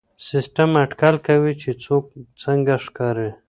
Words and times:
سیسټم 0.29 0.71
اټکل 0.83 1.15
کوي 1.27 1.53
چې 1.61 1.69
څوک 1.83 2.05
څنګه 2.43 2.73
ښکاري. 2.85 3.29